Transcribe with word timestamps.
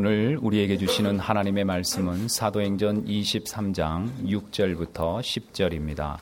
오늘 0.00 0.38
우리에게 0.40 0.76
주시는 0.76 1.18
하나님의 1.18 1.64
말씀은 1.64 2.28
사도행전 2.28 3.06
23장 3.06 4.28
6절부터 4.28 5.18
10절입니다. 5.18 6.18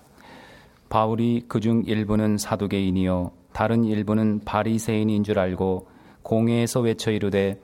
바울이 0.88 1.44
그중 1.46 1.82
일부는 1.84 2.38
사두개인이요 2.38 3.32
다른 3.52 3.84
일부는 3.84 4.40
바리새인인 4.46 5.24
줄 5.24 5.38
알고 5.38 5.88
공회에서 6.22 6.80
외쳐 6.80 7.10
이르되 7.10 7.60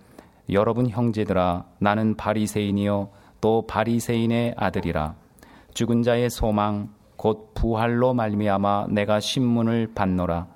여러분 0.51 0.87
형제들아 0.87 1.65
나는 1.79 2.15
바리새인이요 2.15 3.09
또 3.41 3.67
바리새인의 3.67 4.57
아들이라 4.59 5.15
죽은 5.73 6.03
자의 6.03 6.29
소망 6.29 6.91
곧 7.17 7.55
부활로 7.55 8.13
말미암아 8.13 8.89
내가 8.91 9.19
신문을 9.19 9.93
받노라 9.95 10.47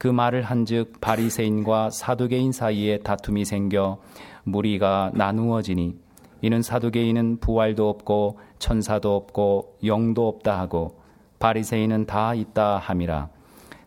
그 0.00 0.08
말을 0.08 0.40
한즉 0.44 1.02
바리새인과 1.02 1.90
사두개인 1.90 2.52
사이에 2.52 3.00
다툼이 3.00 3.44
생겨 3.44 3.98
무리가 4.44 5.10
나누어지니 5.12 5.94
이는 6.40 6.62
사두개인은 6.62 7.40
부활도 7.40 7.86
없고 7.86 8.38
천사도 8.58 9.14
없고 9.14 9.76
영도 9.84 10.26
없다 10.26 10.58
하고 10.58 10.98
바리새인은 11.38 12.06
다 12.06 12.32
있다 12.32 12.78
함이라. 12.78 13.28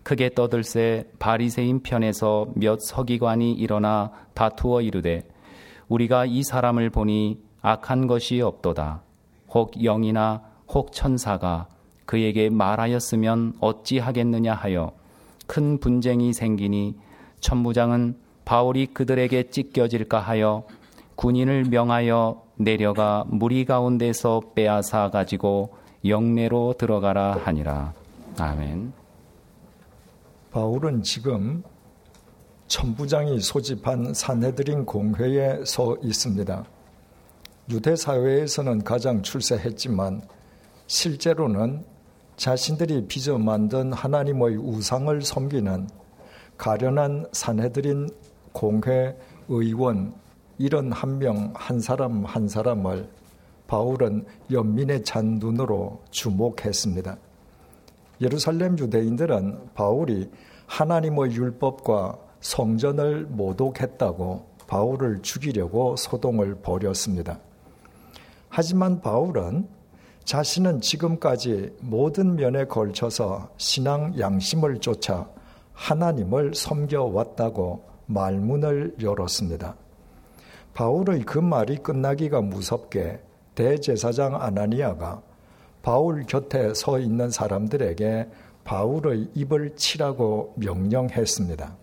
크게 0.03 0.35
떠들새 0.35 1.09
바리새인 1.17 1.81
편에서 1.81 2.45
몇 2.53 2.79
서기관이 2.79 3.51
일어나 3.53 4.11
다투어 4.35 4.81
이르되 4.81 5.23
우리가 5.87 6.27
이 6.27 6.43
사람을 6.43 6.91
보니 6.91 7.39
악한 7.63 8.05
것이 8.05 8.39
없도다. 8.39 9.01
혹 9.49 9.83
영이나 9.83 10.43
혹 10.67 10.91
천사가 10.91 11.69
그에게 12.05 12.51
말하였으면 12.51 13.53
어찌하겠느냐 13.59 14.53
하여 14.53 14.91
큰 15.53 15.77
분쟁이 15.77 16.33
생기니 16.33 16.95
천부장은 17.39 18.17
바울이 18.43 18.87
그들에게 18.87 19.51
찢겨질까 19.51 20.19
하여 20.19 20.63
군인을 21.13 21.65
명하여 21.65 22.41
내려가 22.55 23.23
무리 23.27 23.63
가운데서 23.63 24.41
빼앗아 24.55 25.11
가지고 25.11 25.75
영내로 26.05 26.73
들어가라 26.79 27.37
하니라. 27.43 27.93
아멘. 28.39 28.93
바울은 30.49 31.03
지금 31.03 31.61
천부장이 32.65 33.39
소집한 33.39 34.11
사내들인 34.11 34.85
공회에 34.85 35.63
서 35.65 35.95
있습니다. 36.01 36.65
유대 37.69 37.95
사회에서는 37.95 38.83
가장 38.83 39.21
출세했지만 39.21 40.23
실제로는 40.87 41.92
자신들이 42.35 43.07
빚어 43.07 43.37
만든 43.37 43.93
하나님의 43.93 44.57
우상을 44.57 45.21
섬기는 45.21 45.87
가련한 46.57 47.27
사내들인 47.31 48.09
공회 48.51 49.15
의원 49.47 50.13
이런 50.57 50.91
한 50.91 51.17
명 51.19 51.51
한 51.55 51.79
사람 51.79 52.25
한 52.25 52.47
사람을 52.47 53.09
바울은 53.67 54.25
연민의 54.51 55.03
찬 55.03 55.39
눈으로 55.39 56.01
주목했습니다. 56.11 57.17
예루살렘 58.21 58.77
유대인들은 58.77 59.69
바울이 59.73 60.29
하나님의 60.67 61.31
율법과 61.31 62.17
성전을 62.41 63.25
모독했다고 63.25 64.45
바울을 64.67 65.21
죽이려고 65.21 65.95
소동을 65.95 66.55
벌였습니다. 66.55 67.39
하지만 68.49 69.01
바울은 69.01 69.67
자신은 70.25 70.81
지금까지 70.81 71.75
모든 71.81 72.35
면에 72.35 72.65
걸쳐서 72.65 73.49
신앙 73.57 74.17
양심을 74.17 74.79
쫓아 74.79 75.29
하나님을 75.73 76.53
섬겨왔다고 76.55 77.83
말문을 78.05 78.95
열었습니다. 79.01 79.75
바울의 80.73 81.23
그 81.23 81.39
말이 81.39 81.77
끝나기가 81.77 82.41
무섭게 82.41 83.19
대제사장 83.55 84.41
아나니아가 84.41 85.21
바울 85.81 86.23
곁에 86.23 86.73
서 86.73 86.99
있는 86.99 87.29
사람들에게 87.29 88.29
바울의 88.63 89.29
입을 89.35 89.75
치라고 89.75 90.53
명령했습니다. 90.55 91.75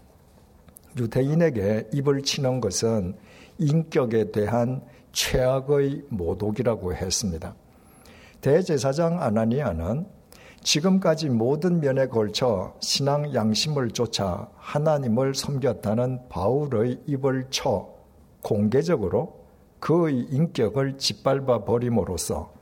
유대인에게 0.98 1.90
입을 1.92 2.22
치는 2.22 2.60
것은 2.60 3.14
인격에 3.58 4.32
대한 4.32 4.82
최악의 5.12 6.04
모독이라고 6.08 6.94
했습니다. 6.94 7.54
대제사장 8.40 9.22
아나니아는 9.22 10.06
지금까지 10.62 11.30
모든 11.30 11.80
면에 11.80 12.06
걸쳐 12.06 12.74
신앙 12.80 13.34
양심을 13.34 13.90
쫓아 13.92 14.48
하나님을 14.56 15.34
섬겼다는 15.34 16.28
바울의 16.28 17.00
입을 17.06 17.46
쳐 17.50 17.88
공개적으로 18.42 19.40
그의 19.78 20.20
인격을 20.30 20.98
짓밟아 20.98 21.64
버림으로써 21.64 22.52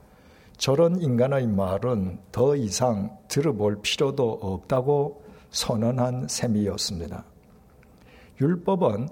저런 0.57 1.01
인간의 1.01 1.47
말은 1.47 2.19
더 2.31 2.55
이상 2.55 3.17
들어볼 3.27 3.81
필요도 3.81 4.39
없다고 4.41 5.23
선언한 5.51 6.27
셈이었습니다. 6.27 7.23
율법은 8.41 9.07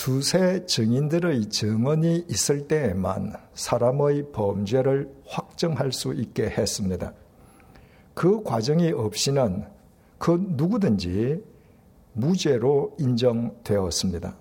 두세 0.00 0.64
증인들의 0.64 1.50
증언이 1.50 2.24
있을 2.30 2.66
때에만 2.66 3.34
사람의 3.52 4.32
범죄를 4.32 5.12
확정할 5.26 5.92
수 5.92 6.14
있게 6.14 6.44
했습니다. 6.44 7.12
그 8.14 8.42
과정이 8.42 8.92
없이는 8.92 9.66
그 10.16 10.42
누구든지 10.52 11.44
무죄로 12.14 12.96
인정되었습니다. 12.98 14.34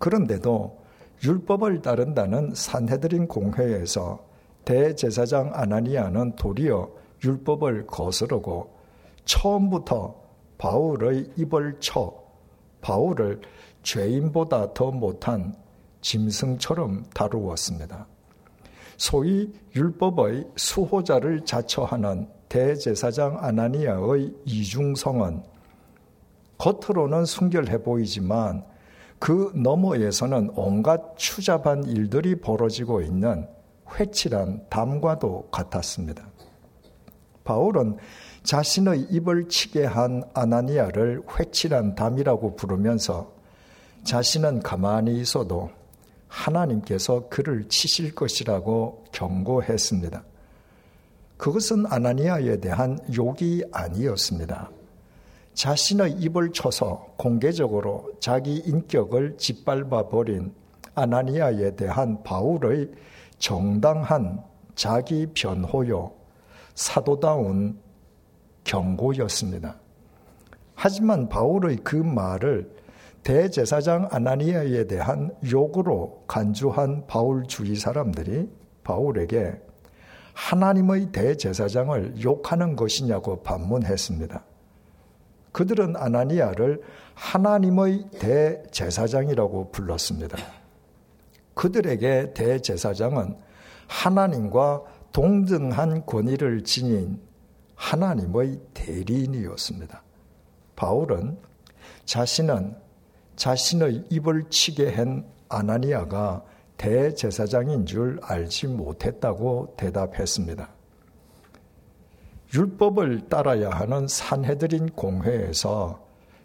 그런데도 0.00 0.76
율법을 1.22 1.82
따른다는 1.82 2.50
산헤드린 2.52 3.28
공회에서 3.28 4.26
대제사장 4.64 5.52
아나니아는 5.54 6.34
도리어 6.34 6.90
율법을 7.22 7.86
거스르고 7.86 8.74
처음부터 9.26 10.20
바울의 10.58 11.34
입을 11.36 11.76
쳐 11.78 12.21
바울을 12.82 13.40
죄인보다 13.82 14.74
더 14.74 14.90
못한 14.90 15.54
짐승처럼 16.02 17.04
다루었습니다. 17.14 18.06
소위 18.98 19.52
율법의 19.74 20.44
수호자를 20.56 21.44
자처하는 21.44 22.28
대제사장 22.48 23.38
아나니아의 23.40 24.34
이중성은 24.44 25.42
겉으로는 26.58 27.24
순결해 27.24 27.82
보이지만 27.82 28.64
그 29.18 29.52
너머에서는 29.54 30.50
온갖 30.54 31.16
추잡한 31.16 31.84
일들이 31.84 32.40
벌어지고 32.40 33.00
있는 33.00 33.48
회칠한 33.98 34.66
담과도 34.68 35.48
같았습니다. 35.50 36.28
바울은 37.44 37.96
자신의 38.42 39.08
입을 39.10 39.48
치게 39.48 39.84
한 39.84 40.24
아나니아를 40.34 41.22
회칠한 41.38 41.94
담이라고 41.94 42.56
부르면서 42.56 43.32
자신은 44.04 44.60
가만히 44.60 45.20
있어도 45.20 45.70
하나님께서 46.26 47.28
그를 47.28 47.68
치실 47.68 48.14
것이라고 48.14 49.04
경고했습니다. 49.12 50.24
그것은 51.36 51.86
아나니아에 51.86 52.58
대한 52.58 52.98
욕이 53.14 53.62
아니었습니다. 53.72 54.70
자신의 55.54 56.12
입을 56.12 56.52
쳐서 56.52 57.14
공개적으로 57.16 58.10
자기 58.20 58.56
인격을 58.56 59.36
짓밟아 59.38 60.08
버린 60.08 60.54
아나니아에 60.94 61.76
대한 61.76 62.22
바울의 62.22 62.90
정당한 63.38 64.42
자기 64.74 65.26
변호요, 65.34 66.12
사도다운 66.74 67.78
경고였습니다. 68.64 69.76
하지만 70.74 71.28
바울의 71.28 71.78
그 71.84 71.96
말을 71.96 72.70
대제사장 73.22 74.08
아나니아에 74.10 74.86
대한 74.86 75.30
욕으로 75.50 76.24
간주한 76.26 77.06
바울 77.06 77.44
주의 77.46 77.76
사람들이 77.76 78.48
바울에게 78.82 79.60
하나님의 80.34 81.12
대제사장을 81.12 82.22
욕하는 82.24 82.74
것이냐고 82.74 83.42
반문했습니다. 83.42 84.44
그들은 85.52 85.96
아나니아를 85.96 86.80
하나님의 87.14 88.06
대제사장이라고 88.18 89.70
불렀습니다. 89.70 90.38
그들에게 91.54 92.32
대제사장은 92.32 93.36
하나님과 93.86 94.82
동등한 95.12 96.06
권위를 96.06 96.64
지닌 96.64 97.20
하나님의 97.74 98.60
대리인이었습니다. 98.74 100.02
바울은 100.76 101.38
자신은 102.04 102.76
자신의 103.36 104.04
입을 104.10 104.50
치게 104.50 104.94
한 104.94 105.26
아나니아가 105.48 106.44
대제사장인 106.76 107.86
줄 107.86 108.18
알지 108.22 108.66
못했다고 108.68 109.74
대답했습니다. 109.76 110.68
율법을 112.54 113.28
따라야 113.28 113.70
하는 113.70 114.06
산해드린 114.08 114.90
공회에서 114.90 116.04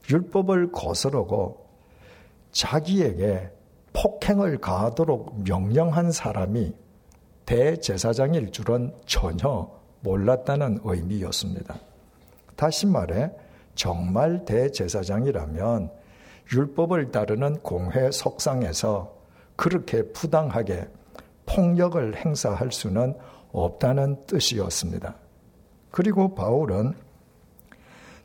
율법을 0.09 0.71
거스르고 0.71 1.68
자기에게 2.51 3.51
폭행을 3.94 4.59
가하도록 4.59 5.44
명령한 5.44 6.12
사람이 6.12 6.74
대제사장일 7.45 8.51
줄은 8.51 8.94
전혀 9.06 9.69
몰랐다는 10.01 10.79
의미였습니다. 10.83 11.75
다시 12.55 12.85
말해, 12.88 13.31
정말 13.75 14.45
대제사장이라면 14.45 15.91
율법을 16.51 17.11
따르는 17.11 17.59
공회 17.59 18.11
석상에서 18.11 19.15
그렇게 19.55 20.03
부당하게 20.11 20.88
폭력을 21.45 22.15
행사할 22.15 22.71
수는 22.71 23.15
없다는 23.51 24.25
뜻이었습니다. 24.25 25.15
그리고 25.91 26.35
바울은 26.35 26.93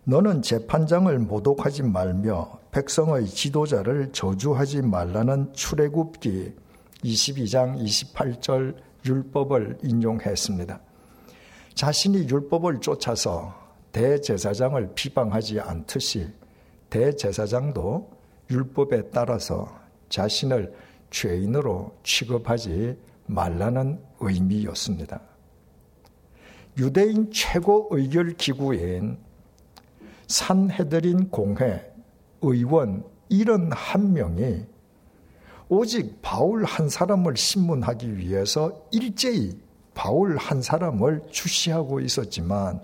너는 0.04 0.42
재판장을 0.42 1.16
모독하지 1.18 1.84
말며 1.84 2.58
백성의 2.72 3.26
지도자를 3.26 4.12
저주하지 4.12 4.82
말라는 4.82 5.52
출애굽기 5.52 6.54
22장 7.04 7.78
28절 7.78 8.76
율법을 9.06 9.78
인용했습니다. 9.82 10.80
자신이 11.74 12.28
율법을 12.28 12.80
쫓아서 12.80 13.54
대제사장을 13.92 14.94
비방하지 14.94 15.60
않듯이 15.60 16.28
대제사장도 16.90 18.10
율법에 18.50 19.10
따라서 19.10 19.80
자신을 20.08 20.72
죄인으로 21.10 21.96
취급하지 22.02 22.96
말라는 23.26 24.00
의미였습니다. 24.20 25.20
유대인 26.78 27.30
최고 27.30 27.88
의결 27.90 28.34
기구인 28.36 29.18
산헤드린 30.26 31.28
공회 31.30 31.92
의원 32.40 33.04
71명이 33.30 34.66
오직 35.68 36.20
바울 36.20 36.64
한 36.64 36.88
사람을 36.88 37.36
신문하기 37.36 38.16
위해서 38.16 38.86
일제히 38.90 39.58
바울 39.94 40.36
한 40.36 40.62
사람을 40.62 41.22
주시하고 41.30 42.00
있었지만 42.00 42.82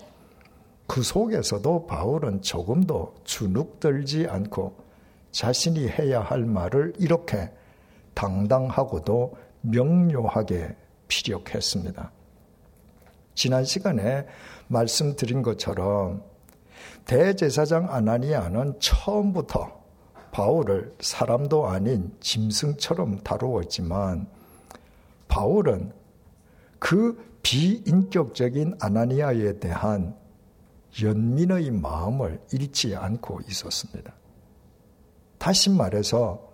그 0.87 1.03
속에서도 1.03 1.87
바울은 1.87 2.43
조금도 2.43 3.15
주눅들지 3.25 4.27
않고 4.29 4.77
자신이 5.31 5.89
해야 5.89 6.21
할 6.21 6.45
말을 6.45 6.95
이렇게 6.99 7.51
당당하고도 8.15 9.37
명료하게 9.61 10.75
피력했습니다. 11.09 12.11
지난 13.35 13.65
시간에 13.65 14.27
말씀드린 14.67 15.43
것처럼 15.43 16.23
대제사장 17.05 17.93
아나니아는 17.93 18.81
처음부터 18.81 19.79
바울을 20.31 20.95
사람도 21.01 21.69
아닌 21.69 22.13
짐승처럼 22.21 23.21
다루었지만 23.21 24.27
바울은 25.29 25.93
그 26.79 27.17
비인격적인 27.43 28.77
아나니아에 28.81 29.59
대한 29.59 30.17
연민의 31.03 31.71
마음을 31.71 32.41
잃지 32.53 32.97
않고 32.97 33.41
있었습니다. 33.49 34.13
다시 35.39 35.71
말해서 35.71 36.49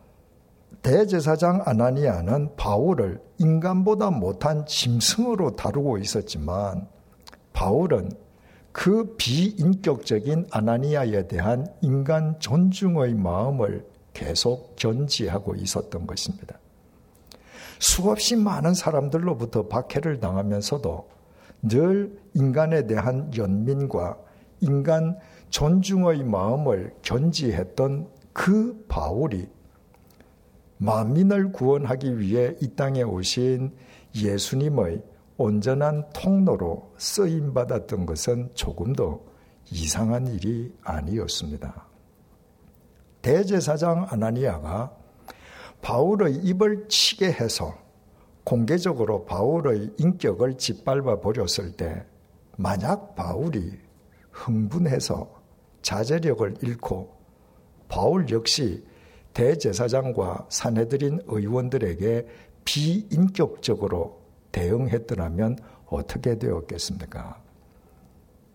대제사장 0.83 1.63
아나니아는 1.65 2.57
바울을 2.57 3.21
인간보다 3.39 4.11
못한 4.11 4.67
짐승으로 4.67 5.57
다루고 5.57 5.99
있었지만 5.99 6.87
바울은 7.53 8.11
그 8.73 9.15
비인격적인 9.17 10.49
아나니아에 10.51 11.29
대한 11.29 11.67
인간 11.81 12.39
존중의 12.41 13.15
마음을 13.15 13.87
계속 14.13 14.77
견지하고 14.77 15.55
있었던 15.55 16.07
것입니다. 16.07 16.59
수없이 17.79 18.37
많은 18.37 18.75
사람들로부터 18.75 19.69
박해를 19.69 20.21
당하면서도 20.21 21.09
늘 21.63 22.19
인간에 22.35 22.87
대한 22.87 23.31
연민과 23.37 24.19
인간 24.61 25.19
존중의 25.51 26.25
마음을 26.25 26.95
견지했던 27.03 28.09
그 28.33 28.85
바울이 28.89 29.49
만민을 30.79 31.53
구원하기 31.53 32.19
위해 32.19 32.57
이 32.61 32.75
땅에 32.75 33.03
오신 33.03 33.75
예수님의 34.15 35.03
온전한 35.37 36.05
통로로 36.13 36.95
쓰임 36.99 37.55
받았던 37.55 38.07
것은 38.07 38.51
조금도 38.55 39.27
이상한 39.71 40.27
일이 40.27 40.73
아니었습니다. 40.83 41.89
대제사장 43.23 44.07
아나니아가 44.11 44.95
바울의 45.85 46.37
입을 46.37 46.89
치게 46.89 47.31
해서 47.31 47.77
공개적으로 48.43 49.27
바울의 49.27 49.91
인격을 49.99 50.57
짓밟아 50.57 51.21
버렸을 51.21 51.73
때 51.73 52.07
만약 52.57 53.15
바울이 53.15 53.79
흥분해서 54.31 55.31
자제력을 55.83 56.55
잃고 56.63 57.15
바울 57.89 58.27
역시 58.31 58.83
대제사장과 59.35 60.47
사내들인 60.49 61.21
의원들에게 61.27 62.29
비인격적으로 62.65 64.23
대응했더라면 64.53 65.59
어떻게 65.85 66.39
되었겠습니까? 66.39 67.43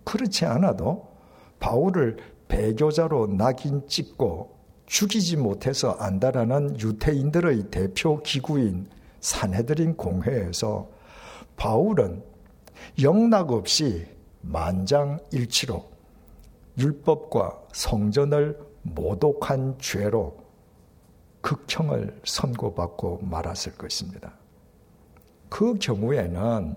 그렇지 0.04 0.46
않아도 0.48 1.08
바울을 1.60 2.18
배교자로 2.48 3.28
낙인 3.28 3.88
찍고 3.88 4.59
죽이지 4.90 5.38
못해서 5.38 5.92
안다라는 5.92 6.80
유태인들의 6.80 7.70
대표 7.70 8.22
기구인 8.24 8.88
사내들인 9.20 9.96
공회에서 9.96 10.90
바울은 11.56 12.24
영락 13.00 13.52
없이 13.52 14.08
만장일치로 14.42 15.88
율법과 16.80 17.62
성전을 17.72 18.58
모독한 18.82 19.78
죄로 19.80 20.38
극형을 21.42 22.20
선고받고 22.26 23.20
말았을 23.22 23.74
것입니다. 23.74 24.34
그 25.50 25.78
경우에는 25.78 26.76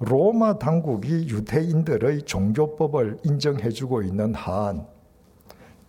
로마 0.00 0.58
당국이 0.58 1.28
유대인들의 1.28 2.22
종교법을 2.22 3.18
인정해주고 3.22 4.02
있는 4.02 4.34
한 4.34 4.89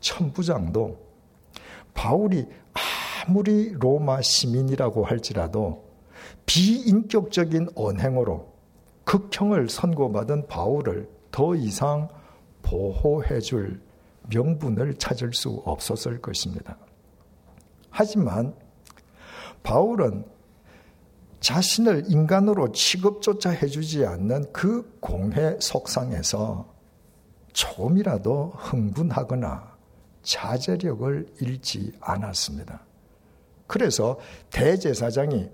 천부장도 0.02 1.00
바울이 1.94 2.46
아무리 3.26 3.74
로마 3.74 4.22
시민이라고 4.22 5.06
할지라도 5.06 5.90
비인격적인 6.46 7.70
언행으로 7.76 8.52
극형을 9.06 9.70
선고받은 9.70 10.48
바울을 10.48 11.10
더 11.32 11.56
이상 11.56 12.10
보호해 12.62 13.40
줄 13.40 13.82
명분을 14.30 14.96
찾을 14.96 15.34
수 15.34 15.62
없었을 15.66 16.22
것입니다. 16.22 16.78
하지만 17.90 18.54
바울은 19.64 20.26
자신을 21.40 22.06
인간으로 22.08 22.72
취급조차 22.72 23.50
해주지 23.50 24.06
않는 24.06 24.52
그 24.54 24.98
공회 25.00 25.58
속상에서 25.60 26.72
조금이라도 27.52 28.54
흥분하거나 28.56 29.71
자제력을 30.24 31.28
잃지 31.40 31.94
않았습니다. 32.00 32.82
그래서 33.68 34.20
대제사장이 34.50 35.50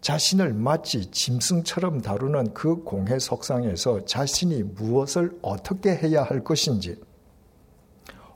자신을 0.00 0.52
마치 0.52 1.10
짐승처럼 1.10 2.02
다루는 2.02 2.52
그 2.52 2.82
공회 2.84 3.18
속상에서 3.18 4.04
자신이 4.04 4.62
무엇을 4.62 5.38
어떻게 5.40 5.96
해야 5.96 6.22
할 6.22 6.44
것인지, 6.44 7.00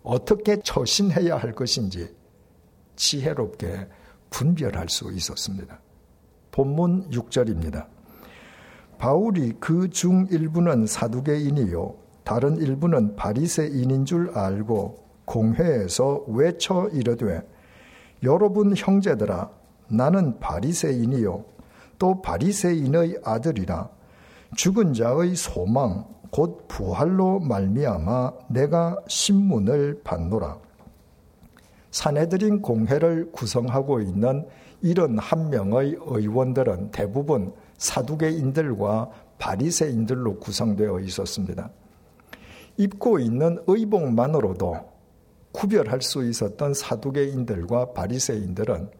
어떻게 0.02 0.58
처신해야 0.62 1.36
할 1.36 1.52
것인지 1.52 2.16
지혜롭게 2.96 3.86
분별할 4.30 4.88
수 4.88 5.12
있었습니다. 5.12 5.78
본문 6.50 7.10
6절입니다. 7.10 7.86
바울이 8.98 9.52
그 9.60 9.88
중 9.90 10.26
일부는 10.30 10.86
사두개인이요 10.86 11.94
다른 12.24 12.56
일부는 12.56 13.14
바리새인인 13.14 14.04
줄 14.06 14.30
알고 14.36 15.07
공회에서 15.28 16.24
외쳐 16.28 16.88
이르되 16.92 17.42
여러분 18.22 18.74
형제들아 18.76 19.50
나는 19.88 20.38
바리새인이요. 20.40 21.44
또 21.98 22.22
바리새인의 22.22 23.20
아들이라. 23.24 23.88
죽은 24.56 24.94
자의 24.94 25.34
소망 25.36 26.06
곧 26.30 26.66
부활로 26.68 27.40
말미암아 27.40 28.32
내가 28.48 28.96
신문을 29.06 30.02
받노라. 30.04 30.58
사내들인 31.90 32.60
공회를 32.60 33.32
구성하고 33.32 34.00
있는 34.00 34.46
이런 34.82 35.18
한 35.18 35.50
명의 35.50 35.96
의원들은 35.98 36.90
대부분 36.90 37.52
사두개인들과 37.78 39.10
바리새인들로 39.38 40.38
구성되어 40.38 41.00
있었습니다. 41.00 41.70
입고 42.76 43.18
있는 43.18 43.58
의복만으로도 43.66 44.97
구별할 45.52 46.02
수 46.02 46.24
있었던 46.28 46.74
사두개인들과 46.74 47.92
바리새인들은 47.92 48.90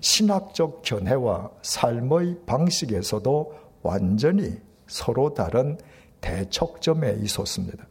신학적 0.00 0.82
견해와 0.82 1.50
삶의 1.62 2.40
방식에서도 2.46 3.54
완전히 3.82 4.58
서로 4.86 5.32
다른 5.32 5.78
대척점에 6.20 7.16
있었습니다. 7.22 7.86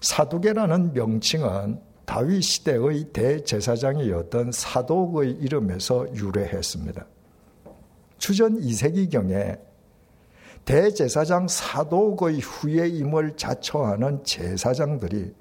사두개라는 0.00 0.92
명칭은 0.92 1.80
다윗 2.04 2.42
시대의 2.42 3.04
대제사장이었던 3.12 4.52
사독의 4.52 5.32
이름에서 5.32 6.06
유래했습니다. 6.14 7.06
주전 8.16 8.60
2세기경에 8.60 9.60
대제사장 10.64 11.48
사독의 11.48 12.40
후예임을 12.40 13.36
자처하는 13.36 14.24
제사장들이 14.24 15.34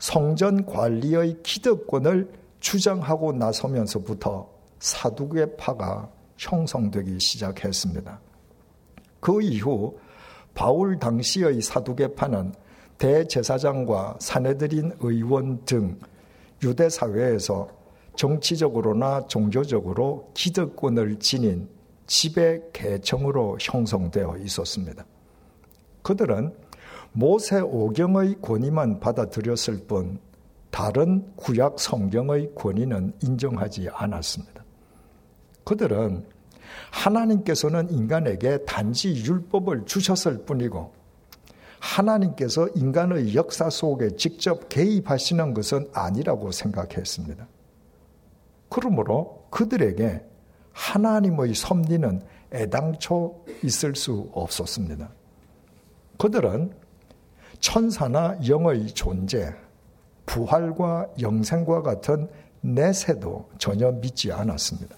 성전 0.00 0.64
관리의 0.64 1.42
기득권을 1.42 2.32
주장하고 2.58 3.32
나서면서부터 3.32 4.48
사두개파가 4.78 6.10
형성되기 6.38 7.20
시작했습니다. 7.20 8.18
그 9.20 9.42
이후 9.42 9.98
바울 10.54 10.98
당시의 10.98 11.60
사두개파는 11.60 12.54
대제사장과 12.96 14.16
사내들인 14.20 14.92
의원 15.00 15.64
등 15.66 15.98
유대 16.62 16.88
사회에서 16.88 17.68
정치적으로나 18.16 19.26
종교적으로 19.26 20.30
기득권을 20.34 21.18
지닌 21.18 21.68
지배 22.06 22.60
계층으로 22.72 23.58
형성되어 23.60 24.38
있었습니다. 24.38 25.04
그들은 26.02 26.54
모세 27.12 27.60
오경의 27.60 28.40
권위만 28.40 29.00
받아들였을 29.00 29.86
뿐 29.86 30.18
다른 30.70 31.32
구약 31.36 31.80
성경의 31.80 32.54
권위는 32.54 33.14
인정하지 33.22 33.88
않았습니다. 33.92 34.64
그들은 35.64 36.24
하나님께서는 36.92 37.90
인간에게 37.90 38.64
단지 38.64 39.14
율법을 39.24 39.86
주셨을 39.86 40.44
뿐이고 40.44 40.92
하나님께서 41.80 42.68
인간의 42.76 43.34
역사 43.34 43.70
속에 43.70 44.16
직접 44.16 44.68
개입하시는 44.68 45.54
것은 45.54 45.88
아니라고 45.92 46.52
생각했습니다. 46.52 47.48
그러므로 48.68 49.46
그들에게 49.50 50.22
하나님의 50.72 51.54
섭리는 51.54 52.22
애당초 52.52 53.44
있을 53.64 53.96
수 53.96 54.30
없었습니다. 54.32 55.10
그들은 56.18 56.72
천사나 57.60 58.38
영의 58.48 58.86
존재, 58.88 59.54
부활과 60.26 61.06
영생과 61.20 61.82
같은 61.82 62.28
내세도 62.60 63.48
전혀 63.58 63.90
믿지 63.90 64.32
않았습니다. 64.32 64.96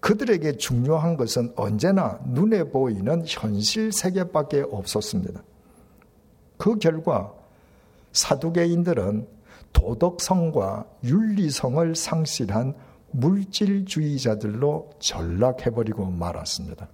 그들에게 0.00 0.56
중요한 0.56 1.16
것은 1.16 1.52
언제나 1.56 2.20
눈에 2.24 2.64
보이는 2.64 3.22
현실 3.26 3.92
세계밖에 3.92 4.64
없었습니다. 4.70 5.42
그 6.56 6.78
결과 6.78 7.32
사두개인들은 8.12 9.26
도덕성과 9.72 10.86
윤리성을 11.04 11.94
상실한 11.94 12.74
물질주의자들로 13.10 14.90
전락해버리고 14.98 16.06
말았습니다. 16.06 16.88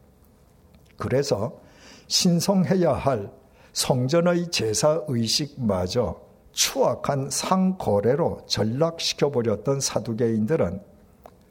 그래서 0.96 1.60
신성해야 2.06 2.92
할 2.92 3.30
성전의 3.74 4.52
제사 4.52 5.02
의식마저 5.08 6.20
추악한 6.52 7.28
상거래로 7.28 8.46
전락시켜 8.46 9.32
버렸던 9.32 9.80
사두개인들은 9.80 10.80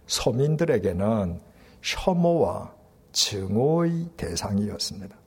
서민들에게는 0.07 1.41
혐오와 1.81 2.73
증오의 3.11 4.07
대상이었습니다. 4.15 5.17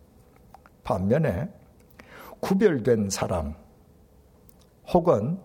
반면에 0.85 1.51
구별된 2.41 3.11
사람 3.11 3.55
혹은 4.89 5.39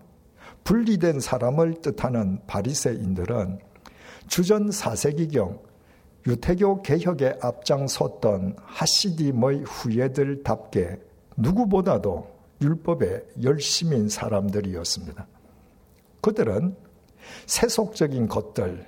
분리된 0.64 1.20
사람을 1.20 1.82
뜻하는 1.82 2.40
바리새인들은 2.46 3.58
주전 4.26 4.70
4세기경 4.70 5.60
유태교 6.26 6.82
개혁에 6.82 7.36
앞장섰던 7.42 8.56
하시딤의 8.58 9.64
후예들답게 9.64 11.11
누구보다도 11.36 12.26
율법에 12.60 13.22
열심인 13.42 14.08
사람들이었습니다. 14.08 15.26
그들은 16.20 16.76
세속적인 17.46 18.28
것들, 18.28 18.86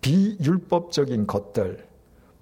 비율법적인 0.00 1.26
것들, 1.26 1.86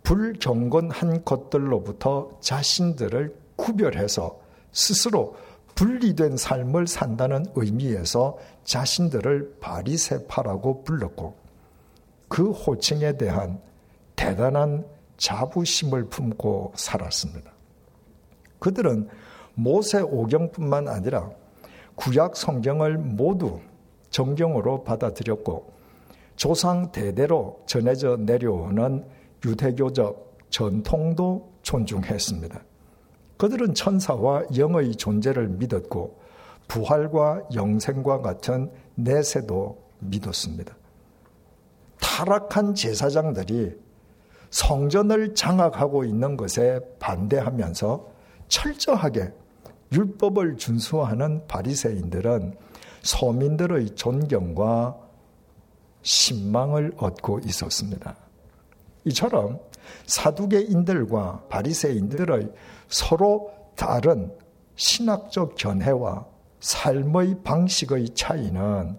불경건한 0.02 1.24
것들로부터 1.24 2.38
자신들을 2.40 3.34
구별해서 3.56 4.40
스스로 4.72 5.36
분리된 5.74 6.36
삶을 6.36 6.86
산다는 6.86 7.46
의미에서 7.54 8.38
자신들을 8.64 9.58
바리세파라고 9.60 10.84
불렀고 10.84 11.34
그 12.28 12.50
호칭에 12.50 13.16
대한 13.16 13.60
대단한 14.16 14.86
자부심을 15.16 16.08
품고 16.08 16.72
살았습니다. 16.76 17.50
그들은 18.60 19.08
모세 19.54 20.00
오경뿐만 20.00 20.88
아니라 20.88 21.30
구약 21.96 22.36
성경을 22.36 22.96
모두 22.96 23.60
정경으로 24.10 24.84
받아들였고 24.84 25.72
조상 26.36 26.90
대대로 26.92 27.62
전해져 27.66 28.16
내려오는 28.16 29.04
유대교적 29.44 30.38
전통도 30.50 31.52
존중했습니다. 31.62 32.62
그들은 33.36 33.74
천사와 33.74 34.44
영의 34.56 34.94
존재를 34.96 35.48
믿었고 35.48 36.18
부활과 36.68 37.42
영생과 37.54 38.20
같은 38.22 38.70
내세도 38.94 39.78
믿었습니다. 39.98 40.74
타락한 42.00 42.74
제사장들이 42.74 43.76
성전을 44.50 45.34
장악하고 45.34 46.04
있는 46.04 46.36
것에 46.36 46.80
반대하면서 46.98 48.08
철저하게 48.50 49.32
율법을 49.92 50.58
준수하는 50.58 51.46
바리새인들은 51.46 52.54
서민들의 53.02 53.94
존경과 53.94 54.96
신망을 56.02 56.92
얻고 56.98 57.40
있었습니다. 57.46 58.16
이처럼 59.04 59.58
사두개인들과 60.06 61.46
바리새인들의 61.48 62.52
서로 62.88 63.52
다른 63.74 64.30
신학적 64.76 65.56
견해와 65.56 66.26
삶의 66.60 67.42
방식의 67.42 68.10
차이는 68.10 68.98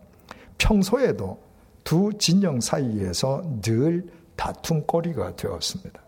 평소에도 0.58 1.40
두 1.84 2.12
진영 2.18 2.60
사이에서 2.60 3.44
늘 3.62 4.08
다툼거리가 4.36 5.36
되었습니다. 5.36 6.02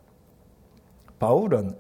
바울은 1.20 1.78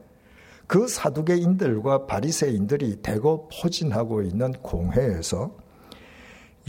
그 0.67 0.88
사두개인들과 0.88 2.05
바리새인들이 2.05 3.01
대거 3.01 3.50
포진하고 3.51 4.22
있는 4.22 4.53
공회에서 4.53 5.51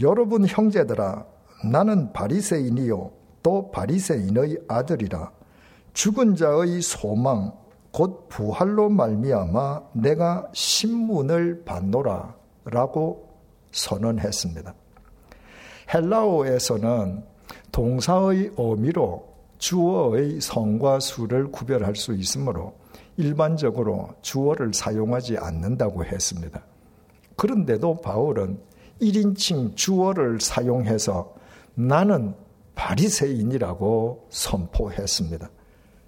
여러분 0.01 0.45
형제들아 0.45 1.25
나는 1.71 2.11
바리새인이요 2.11 3.11
또 3.41 3.71
바리새인의 3.71 4.57
아들이라 4.67 5.31
죽은 5.93 6.35
자의 6.35 6.81
소망 6.81 7.53
곧 7.91 8.27
부활로 8.27 8.89
말미암아 8.89 9.81
내가 9.93 10.49
신문을 10.51 11.63
받노라라고 11.63 13.29
선언했습니다. 13.71 14.73
헬라어에서는 15.93 17.23
동사의 17.71 18.51
어미로 18.57 19.33
주어의 19.57 20.41
성과 20.41 20.99
수를 20.99 21.51
구별할 21.51 21.95
수 21.95 22.13
있으므로 22.13 22.73
일반적으로 23.17 24.09
주어를 24.21 24.73
사용하지 24.73 25.37
않는다고 25.37 26.03
했습니다. 26.03 26.63
그런데도 27.35 28.01
바울은 28.01 28.59
1인칭 29.01 29.75
주어를 29.75 30.39
사용해서 30.39 31.33
나는 31.75 32.35
바리새인이라고 32.75 34.27
선포했습니다. 34.29 35.49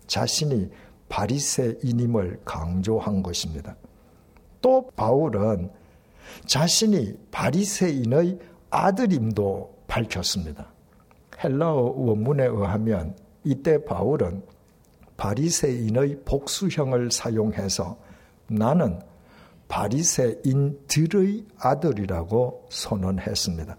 자신이 0.08 0.70
바리새인임을 1.10 2.42
강조한 2.44 3.24
것입니다. 3.24 3.76
또 4.62 4.90
바울은 4.96 5.72
자신이 6.46 7.18
바리새인의 7.32 8.40
아들임도 8.70 9.78
밝혔습니다. 9.88 10.68
헬라어 11.42 11.94
원문에 11.96 12.46
의하면 12.46 13.16
이때 13.44 13.84
바울은 13.84 14.44
바리새인의 15.18 16.22
복수형을 16.26 17.12
사용해서 17.12 17.98
나는 18.48 19.02
바리새인들의 19.68 21.46
아들이라고 21.58 22.68
선언했습니다. 22.70 23.78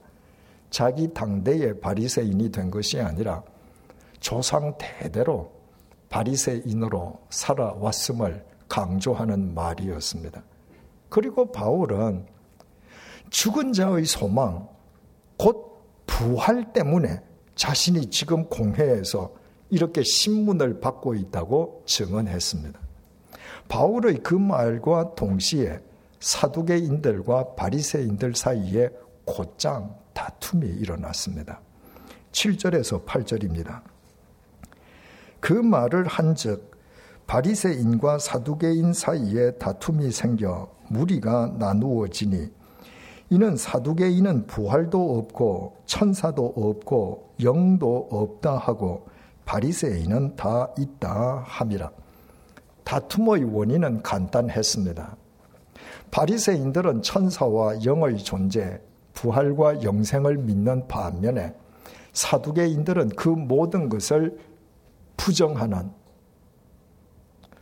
자기 0.71 1.13
당대의 1.15 1.81
바리새인이 1.81 2.51
된 2.51 2.71
것이 2.71 3.01
아니라 3.01 3.43
조상 4.21 4.77
대대로 4.77 5.51
바리새인으로 6.11 7.19
살아왔음을 7.31 8.45
강조하는 8.69 9.55
말이었습니다. 9.55 10.43
그리고 11.09 11.51
바울은 11.51 12.27
죽은 13.31 13.73
자의 13.73 14.05
소망, 14.05 14.69
곧 15.39 15.83
부활 16.07 16.73
때문에 16.73 17.23
자신이 17.55 18.11
지금 18.11 18.45
공회에서 18.49 19.33
이렇게 19.71 20.03
신문을 20.03 20.81
받고 20.81 21.15
있다고 21.15 21.83
증언했습니다. 21.87 22.79
바울의 23.69 24.23
그 24.23 24.35
말과 24.35 25.15
동시에 25.15 25.81
사두개인들과 26.21 27.55
바리새인들 27.55 28.35
사이에 28.35 28.89
곧장 29.25 29.95
다툼이 30.15 30.67
일어났습니다. 30.67 31.61
7절에서 32.33 33.05
8절입니다. 33.05 33.83
그 35.41 35.53
말을 35.53 36.07
한즉 36.07 36.77
바리새인과 37.27 38.19
사두개인 38.19 38.95
사이에 38.95 39.53
다툼이 39.53 40.11
생겨 40.11 40.73
무리가 40.89 41.55
나누어지니 41.59 42.51
이는 43.31 43.57
사두개인은 43.57 44.47
부활도 44.47 45.19
없고 45.19 45.77
천사도 45.85 46.55
없고 46.57 47.35
영도 47.43 48.09
없다 48.11 48.57
하고 48.57 49.07
바리새인은 49.49 50.37
다 50.37 50.69
있다 50.77 51.43
함이라. 51.47 51.91
다툼의 52.85 53.45
원인은 53.45 54.03
간단했습니다. 54.03 55.17
바리새인들은 56.11 57.01
천사와 57.01 57.83
영의 57.83 58.19
존재, 58.19 58.79
부활과 59.15 59.83
영생을 59.83 60.37
믿는 60.37 60.87
반면에 60.87 61.55
사두개인들은 62.13 63.09
그 63.17 63.31
모든 63.31 63.89
것을 63.89 64.39
부정하는 65.17 65.93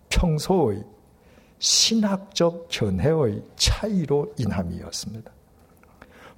평소의 0.09 0.83
신학적 1.61 2.67
견해의 2.69 3.45
차이로 3.55 4.35
인함이었습니다. 4.39 5.31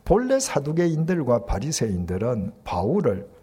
본래 0.04 0.38
사두개인들과 0.38 1.46
바리새인들은 1.46 2.52
바울을 2.64 3.37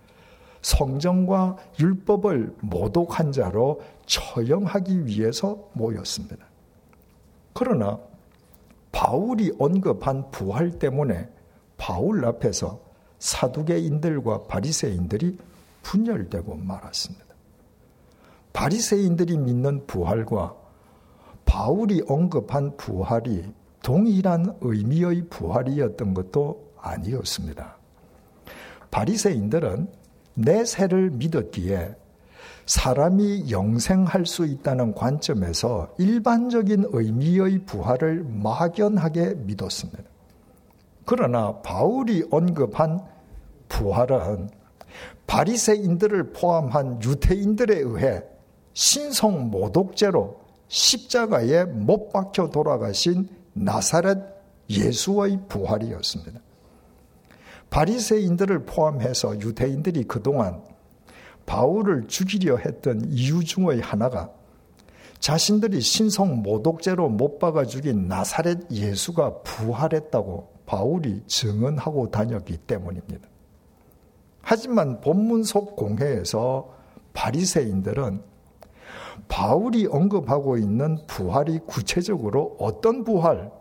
성정과 0.65 1.57
율법을 1.79 2.55
모독한 2.61 3.31
자로 3.31 3.81
처형하기 4.07 5.05
위해서 5.05 5.69
모였습니다. 5.73 6.43
그러나 7.53 7.99
바울이 8.91 9.53
언급한 9.59 10.31
부활 10.31 10.71
때문에 10.71 11.29
바울 11.77 12.25
앞에서 12.25 12.79
사두개인들과 13.19 14.45
바리새인들이 14.45 15.37
분열되고 15.83 16.55
말았습니다. 16.55 17.25
바리새인들이 18.51 19.37
믿는 19.37 19.85
부활과 19.85 20.55
바울이 21.45 22.01
언급한 22.07 22.75
부활이 22.75 23.53
동일한 23.83 24.57
의미의 24.61 25.27
부활이었던 25.29 26.15
것도 26.15 26.73
아니었습니다. 26.77 27.77
바리새인들은 28.89 30.04
내세를 30.35 31.11
믿었기에 31.11 31.95
사람이 32.65 33.51
영생할 33.51 34.25
수 34.25 34.45
있다는 34.45 34.95
관점에서 34.95 35.93
일반적인 35.97 36.85
의미의 36.91 37.65
부활을 37.65 38.23
막연하게 38.23 39.35
믿었습니다. 39.35 40.03
그러나 41.05 41.61
바울이 41.61 42.25
언급한 42.31 43.01
부활은 43.69 44.49
바리새인들을 45.27 46.33
포함한 46.33 47.01
유태인들에 47.03 47.79
의해 47.79 48.23
신성 48.73 49.49
모독죄로 49.51 50.39
십자가에 50.67 51.65
못 51.65 52.11
박혀 52.11 52.49
돌아가신 52.49 53.29
나사렛 53.53 54.17
예수의 54.69 55.39
부활이었습니다. 55.47 56.39
바리새인들을 57.69 58.65
포함해서 58.65 59.39
유대인들이 59.39 60.03
그동안 60.03 60.61
바울을 61.45 62.07
죽이려 62.07 62.57
했던 62.57 63.05
이유 63.09 63.43
중의 63.43 63.81
하나가 63.81 64.31
자신들이 65.19 65.81
신성 65.81 66.41
모독죄로 66.41 67.09
못 67.09 67.39
박아 67.39 67.65
죽인 67.65 68.07
나사렛 68.07 68.71
예수가 68.71 69.41
부활했다고 69.43 70.55
바울이 70.65 71.23
증언하고 71.27 72.11
다녔기 72.11 72.57
때문입니다. 72.57 73.27
하지만 74.41 75.01
본문 75.01 75.43
속 75.43 75.75
공회에서 75.75 76.71
바리새인들은 77.13 78.21
바울이 79.27 79.87
언급하고 79.87 80.57
있는 80.57 80.97
부활이 81.07 81.59
구체적으로 81.65 82.55
어떤 82.59 83.03
부활, 83.03 83.51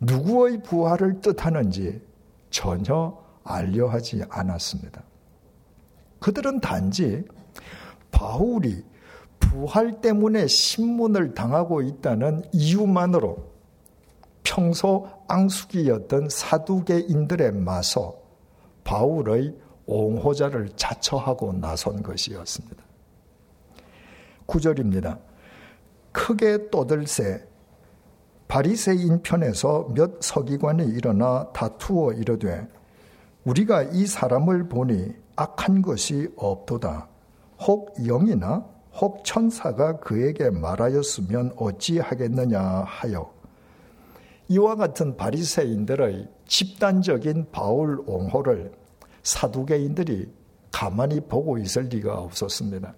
누구의 0.00 0.62
부활을 0.62 1.20
뜻하는지 1.20 2.00
전혀 2.54 3.20
알려하지 3.42 4.22
않았습니다. 4.30 5.02
그들은 6.20 6.60
단지 6.60 7.24
바울이 8.12 8.84
부활 9.40 10.00
때문에 10.00 10.46
신문을 10.46 11.34
당하고 11.34 11.82
있다는 11.82 12.44
이유만으로 12.52 13.52
평소 14.44 15.10
앙숙이었던 15.26 16.28
사두개인들의 16.28 17.52
맞서 17.54 18.20
바울의 18.84 19.56
옹호자를 19.86 20.70
자처하고 20.76 21.54
나선 21.54 22.04
것이었습니다. 22.04 22.84
9절입니다. 24.46 25.18
크게 26.12 26.70
떠들새 26.70 27.44
바리새인 28.54 29.20
편에서 29.22 29.88
몇 29.96 30.22
서기관이 30.22 30.86
일어나 30.86 31.48
다투어 31.52 32.12
이르되 32.12 32.68
우리가 33.42 33.82
이 33.82 34.06
사람을 34.06 34.68
보니 34.68 35.12
악한 35.34 35.82
것이 35.82 36.28
없도다. 36.36 37.08
혹 37.66 37.92
영이나 38.06 38.64
혹 38.94 39.24
천사가 39.24 39.98
그에게 39.98 40.50
말하였으면 40.50 41.54
어찌하겠느냐 41.56 42.60
하여 42.86 43.34
이와 44.46 44.76
같은 44.76 45.16
바리새인들의 45.16 46.28
집단적인 46.46 47.48
바울 47.50 48.04
옹호를 48.06 48.70
사두개인들이 49.24 50.32
가만히 50.70 51.20
보고 51.22 51.58
있을 51.58 51.88
리가 51.88 52.20
없었습니다. 52.20 52.94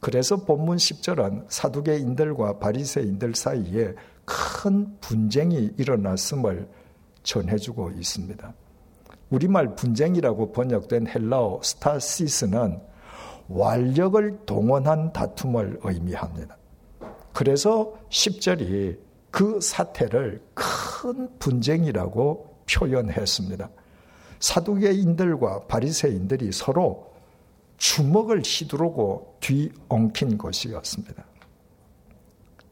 그래서 0.00 0.36
본문 0.36 0.78
10절은 0.78 1.44
사두개인들과 1.48 2.60
바리새인들 2.60 3.34
사이에 3.34 3.94
큰 4.24 4.96
분쟁이 5.00 5.70
일어났음을 5.76 6.68
전해주고 7.22 7.90
있습니다. 7.92 8.54
우리말 9.30 9.74
분쟁이라고 9.74 10.52
번역된 10.52 11.06
헬라어 11.08 11.60
스타시스는 11.62 12.80
완력을 13.48 14.38
동원한 14.46 15.12
다툼을 15.12 15.80
의미합니다. 15.82 16.56
그래서 17.32 17.94
10절이 18.10 18.98
그 19.30 19.60
사태를 19.60 20.40
큰 20.54 21.28
분쟁이라고 21.38 22.58
표현했습니다. 22.70 23.68
사두개인들과 24.38 25.66
바리새인들이 25.66 26.52
서로 26.52 27.12
주먹을 27.78 28.42
휘두르고 28.44 29.38
뒤엉킨 29.40 30.38
것이었습니다. 30.38 31.24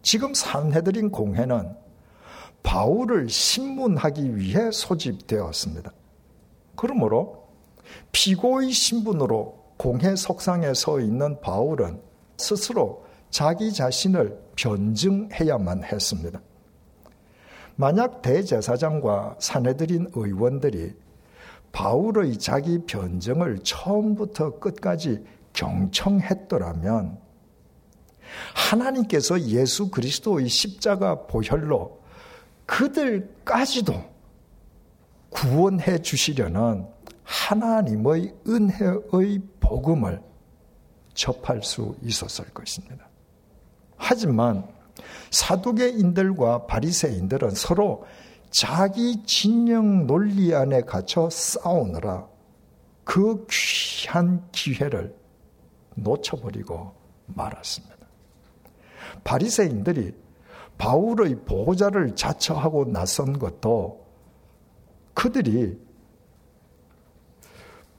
지금 0.03 0.35
산해드린 0.35 1.11
공회는 1.11 1.75
바울을 2.63 3.29
신문하기 3.29 4.37
위해 4.37 4.71
소집되었습니다. 4.71 5.93
그러므로 6.77 7.49
피고의 8.13 8.73
신분으로 8.73 9.63
공회 9.77 10.15
석상에 10.15 10.75
서 10.75 11.01
있는 11.01 11.41
바울은 11.41 12.01
스스로 12.37 13.05
자기 13.31 13.73
자신을 13.73 14.39
변증해야만 14.57 15.85
했습니다. 15.85 16.41
만약 17.77 18.23
대제사장과 18.23 19.37
사내들인 19.39 20.11
의원들이 20.15 20.95
바울의 21.73 22.39
자기 22.39 22.85
변증을 22.85 23.61
처음부터 23.65 24.59
끝까지 24.59 25.25
경청했더라면 25.55 27.19
하나님께서 28.55 29.41
예수 29.43 29.91
그리스도의 29.91 30.49
십자가 30.49 31.27
보혈로 31.27 32.01
그들까지도 32.67 34.13
구원해 35.31 36.01
주시려는 36.01 36.87
하나님의 37.25 38.35
은혜의 38.47 39.41
복음을 39.61 40.23
접할 41.15 41.63
수 41.63 41.95
있었을 42.03 42.47
것입니다. 42.53 43.09
하지만 43.97 44.67
사두개인들과 45.31 46.67
바리새인들은 46.67 47.51
서로 47.51 48.05
자기 48.51 49.23
진영 49.25 50.07
논리 50.07 50.55
안에 50.55 50.83
갇혀 50.83 51.31
싸우느라 51.31 52.27
그 53.05 53.47
귀한 53.51 54.47
기회를 54.53 55.17
놓쳐버리고 55.95 56.95
말았습니다. 57.27 58.02
바리새인들이 59.25 60.15
바울의 60.79 61.45
보호자를 61.45 62.15
자처하고 62.17 62.87
나선 62.87 63.39
것도 63.39 64.05
그들이 65.15 65.79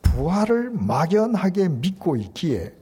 부활을 0.01 0.71
막연하게 0.71 1.69
믿고 1.69 2.15
있기에 2.17 2.73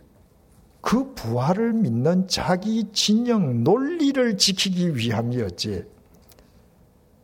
그 0.82 1.14
부활을 1.14 1.74
믿는 1.74 2.28
자기 2.28 2.92
진영 2.92 3.64
논리를 3.64 4.38
지키기 4.38 4.96
위함이었지. 4.96 5.86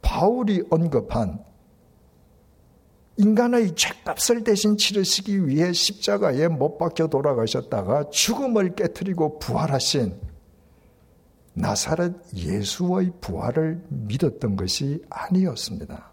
바울이 0.02 0.64
언급한 0.70 1.44
인간의 3.18 3.74
죄값을 3.76 4.44
대신 4.44 4.78
치르시기 4.78 5.48
위해 5.48 5.74
십자가에 5.74 6.48
못 6.48 6.78
박혀 6.78 7.08
돌아가셨다가 7.08 8.12
죽음을 8.12 8.76
깨뜨리고 8.76 9.40
부활하신 9.40 10.16
나사렛 11.58 12.14
예수의 12.36 13.14
부활을 13.20 13.84
믿었던 13.90 14.56
것이 14.56 15.04
아니었습니다. 15.10 16.12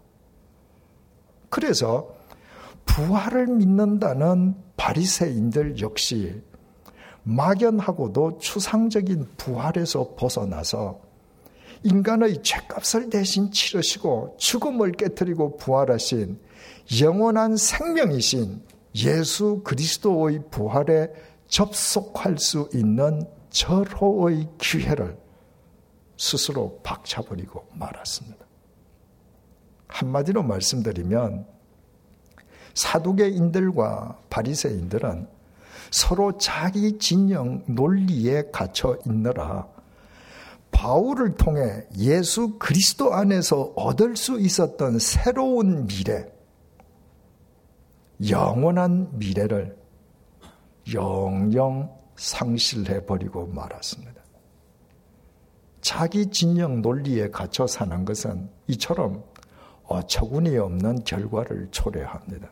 그래서 1.49 2.15
부활을 2.85 3.47
믿는다는 3.47 4.55
바리새인들 4.75 5.79
역시 5.81 6.41
막연하고도 7.23 8.39
추상적인 8.39 9.27
부활에서 9.37 10.15
벗어나서 10.15 11.01
인간의 11.83 12.41
죄값을 12.41 13.11
대신 13.11 13.51
치르시고 13.51 14.37
죽음을 14.39 14.93
깨뜨리고 14.93 15.57
부활하신 15.57 16.39
영원한 17.01 17.55
생명이신 17.55 18.63
예수 18.95 19.61
그리스도의 19.63 20.41
부활에 20.49 21.09
접속할 21.47 22.39
수 22.39 22.67
있는 22.73 23.21
절호의 23.51 24.49
기회를 24.57 25.24
스스로 26.17 26.79
박차버리고 26.83 27.67
말았습니다. 27.73 28.45
한마디로 29.87 30.43
말씀드리면 30.43 31.45
사두개인들과 32.73 34.19
바리새인들은 34.29 35.27
서로 35.91 36.37
자기 36.37 36.97
진영 36.97 37.63
논리에 37.67 38.49
갇혀 38.51 38.97
있느라 39.05 39.67
바울을 40.71 41.35
통해 41.35 41.85
예수 41.97 42.57
그리스도 42.59 43.13
안에서 43.13 43.73
얻을 43.77 44.17
수 44.17 44.39
있었던 44.39 44.99
새로운 44.99 45.87
미래, 45.87 46.29
영원한 48.29 49.09
미래를 49.17 49.77
영영 50.93 51.97
상실해 52.17 53.05
버리고 53.05 53.47
말았습니다. 53.47 54.24
자기 55.85 56.25
진영 56.31 56.81
논리에 56.81 57.29
갇혀 57.29 57.67
사는 57.67 58.05
것은 58.05 58.49
이처럼 58.65 59.23
어처구니 59.83 60.57
없는 60.57 61.03
결과를 61.03 61.67
초래합니다. 61.69 62.51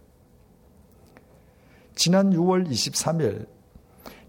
지난 1.96 2.30
6월 2.30 2.70
23일 2.70 3.48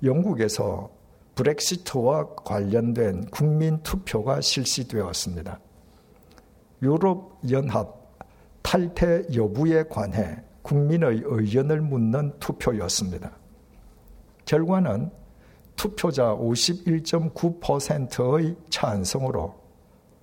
영국에서 0.03 0.91
브렉시트와 1.35 2.35
관련된 2.47 3.27
국민 3.27 3.83
투표가 3.83 4.41
실시되었습니다. 4.41 5.61
유럽 6.81 7.39
연합 7.51 8.17
탈퇴 8.63 9.25
여부에 9.35 9.85
관해 9.91 10.43
국민의 10.63 11.21
의견을 11.25 11.83
묻는 11.83 12.39
투표였습니다. 12.41 13.33
결과는 14.47 15.11
투표자 15.77 16.35
51.9%의 16.35 18.57
찬성으로 18.71 19.55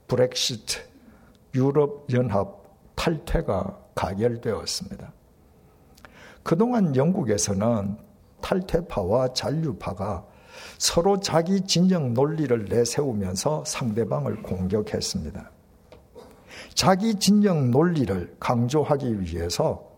브렉시트 0.07 0.79
유럽 1.55 2.05
연합 2.13 2.61
탈퇴가 2.95 3.79
가결되었습니다. 3.95 5.13
그동안 6.43 6.95
영국에서는 6.95 7.97
탈퇴파와 8.41 9.33
잔류파가 9.33 10.25
서로 10.77 11.19
자기 11.19 11.61
진영 11.61 12.13
논리를 12.13 12.65
내세우면서 12.65 13.63
상대방을 13.65 14.43
공격했습니다. 14.43 15.49
자기 16.73 17.15
진영 17.15 17.71
논리를 17.71 18.35
강조하기 18.39 19.21
위해서 19.21 19.89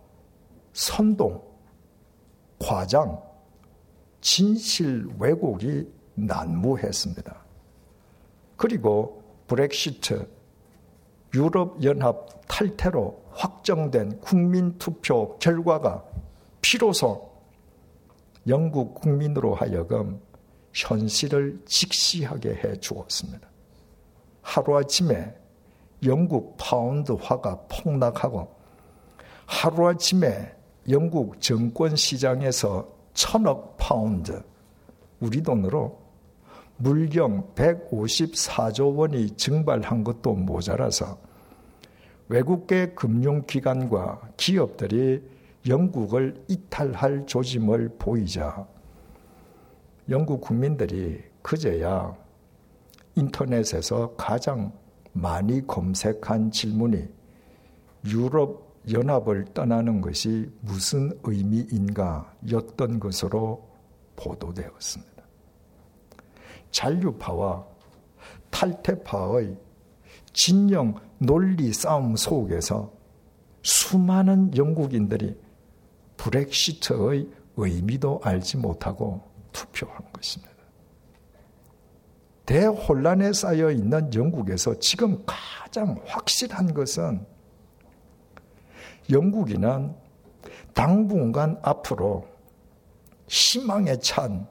선동, 0.74 1.42
과장, 2.60 3.22
진실 4.24 5.06
왜곡이 5.20 5.86
난무했습니다. 6.16 7.44
그리고 8.56 9.22
브렉시트, 9.48 10.28
유럽연합 11.36 12.48
탈퇴로 12.48 13.22
확정된 13.32 14.22
국민투표 14.22 15.38
결과가 15.40 16.06
비로소 16.62 17.34
영국 18.48 18.96
국민으로 18.96 19.56
하여금 19.56 20.22
현실을 20.72 21.62
직시하게 21.66 22.62
해 22.64 22.80
주었습니다. 22.80 23.46
하루아침에 24.42 25.36
영국 26.06 26.56
파운드화가 26.58 27.66
폭락하고 27.68 28.56
하루아침에 29.46 30.56
영국 30.90 31.42
증권 31.42 31.98
시장에서 31.98 33.03
천억 33.14 33.78
파운드, 33.78 34.44
우리 35.20 35.42
돈으로 35.42 36.00
물경 36.78 37.54
154조 37.56 38.98
원이 38.98 39.32
증발한 39.32 40.04
것도 40.04 40.34
모자라서 40.34 41.18
외국계 42.30 42.94
금융기관과 42.94 44.30
기업들이 44.38 45.24
영국을 45.68 46.44
이탈할 46.48 47.26
조짐을 47.26 47.96
보이자 47.98 48.68
영국 50.10 50.42
국민들이 50.42 51.22
그제야 51.42 52.16
인터넷에서 53.16 54.14
가장 54.16 54.74
많이 55.14 55.66
검색한 55.66 56.52
질문이 56.52 57.08
유럽 58.08 58.73
연합을 58.92 59.46
떠나는 59.54 60.02
것이 60.02 60.52
무슨 60.62 61.18
의미인가 61.24 62.34
였던 62.52 63.00
것으로 63.00 63.70
보도되었습니다. 64.16 65.24
잔류파와 66.72 67.66
탈퇴파의 68.50 69.58
진영 70.34 70.96
논리 71.18 71.72
싸움 71.72 72.16
속에서 72.16 72.92
수많은 73.62 74.56
영국인들이 74.58 75.38
브렉시트의 76.18 77.30
의미도 77.56 78.22
알지 78.24 78.58
못하고 78.58 79.22
투표한 79.52 80.12
것입니다. 80.12 80.54
대혼란에 82.46 83.32
쌓여 83.32 83.72
있는 83.72 84.14
영국에서 84.14 84.78
지금 84.80 85.24
가장 85.26 85.96
확실한 86.06 86.74
것은 86.74 87.26
영국인은 89.10 89.96
당분간 90.74 91.58
앞으로 91.62 92.28
희망에 93.28 93.98
찬 93.98 94.48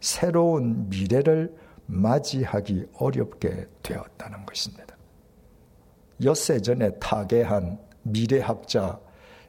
새로운 0.00 0.88
미래를 0.88 1.54
맞이하기 1.86 2.86
어렵게 2.98 3.66
되었다는 3.82 4.46
것입니다. 4.46 4.96
엿새 6.22 6.60
전에 6.60 6.90
타계한 6.98 7.78
미래학자 8.02 8.98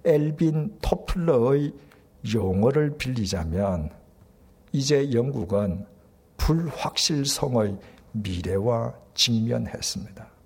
엘빈 0.04 0.80
토플러의 0.82 1.74
용어를 2.34 2.98
빌리자면 2.98 3.90
이제 4.72 5.12
영국은 5.12 5.86
불확실성의 6.38 7.78
미래와 8.12 8.94
직면했습니다. 9.14 10.37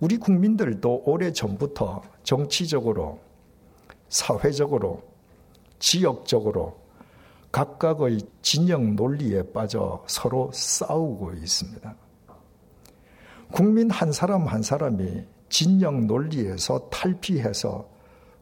우리 0.00 0.16
국민들도 0.16 1.02
오래 1.04 1.30
전부터 1.30 2.02
정치적으로, 2.22 3.18
사회적으로, 4.08 5.02
지역적으로 5.78 6.80
각각의 7.52 8.20
진영 8.40 8.96
논리에 8.96 9.42
빠져 9.52 10.02
서로 10.06 10.50
싸우고 10.54 11.34
있습니다. 11.34 11.94
국민 13.52 13.90
한 13.90 14.12
사람 14.12 14.46
한 14.46 14.62
사람이 14.62 15.24
진영 15.50 16.06
논리에서 16.06 16.88
탈피해서 16.90 17.86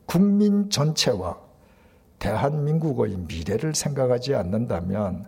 국민 0.06 0.70
전체와 0.70 1.38
대한민국의 2.18 3.16
미래를 3.26 3.74
생각하지 3.74 4.34
않는다면 4.34 5.26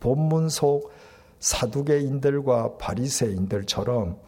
본문 0.00 0.48
속 0.48 0.90
사두개인들과 1.38 2.76
바리새인들처럼 2.76 4.18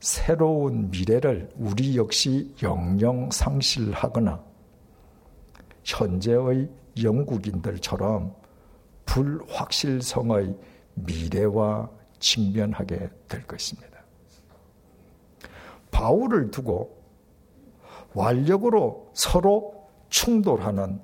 새로운 0.00 0.90
미래를 0.90 1.50
우리 1.56 1.96
역시 1.96 2.54
영영 2.62 3.30
상실하거나 3.30 4.42
현재의 5.84 6.70
영국인들처럼 7.02 8.34
불확실성의 9.04 10.56
미래와 10.94 11.90
직면하게 12.18 13.10
될 13.28 13.46
것입니다. 13.46 13.90
바울을 15.90 16.50
두고 16.50 16.98
완력으로 18.14 19.10
서로 19.12 19.86
충돌하는 20.08 21.00